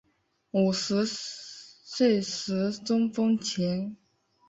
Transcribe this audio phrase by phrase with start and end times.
[0.49, 3.95] 五十岁时中风前